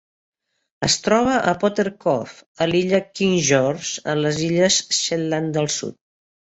Es 0.87 0.95
troba 1.07 1.35
a 1.51 1.53
Potter 1.65 1.85
Cove, 2.07 2.41
a 2.65 2.69
l'illa 2.73 3.03
King 3.21 3.39
George, 3.51 3.93
a 4.15 4.19
les 4.25 4.45
illes 4.51 4.83
Shetland 5.03 5.59
del 5.61 5.75
Sud. 5.81 6.03